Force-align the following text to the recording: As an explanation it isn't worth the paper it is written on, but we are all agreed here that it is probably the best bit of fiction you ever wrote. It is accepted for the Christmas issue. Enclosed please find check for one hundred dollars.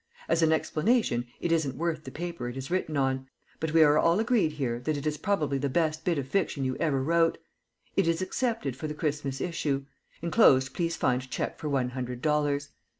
As 0.27 0.41
an 0.41 0.51
explanation 0.51 1.27
it 1.39 1.51
isn't 1.51 1.75
worth 1.75 2.05
the 2.05 2.09
paper 2.09 2.49
it 2.49 2.57
is 2.57 2.71
written 2.71 2.97
on, 2.97 3.27
but 3.59 3.71
we 3.71 3.83
are 3.83 3.99
all 3.99 4.19
agreed 4.19 4.53
here 4.53 4.79
that 4.79 4.97
it 4.97 5.05
is 5.05 5.19
probably 5.19 5.59
the 5.59 5.69
best 5.69 6.03
bit 6.03 6.17
of 6.17 6.27
fiction 6.27 6.65
you 6.65 6.75
ever 6.77 7.03
wrote. 7.03 7.37
It 7.95 8.07
is 8.07 8.19
accepted 8.19 8.75
for 8.75 8.87
the 8.87 8.95
Christmas 8.95 9.39
issue. 9.39 9.85
Enclosed 10.23 10.73
please 10.73 10.95
find 10.95 11.29
check 11.29 11.59
for 11.59 11.69
one 11.69 11.89
hundred 11.89 12.23
dollars. 12.23 12.69